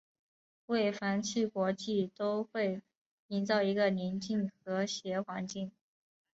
[0.65, 2.81] 为繁嚣国际都会
[3.27, 5.71] 营造一个宁静和谐环境。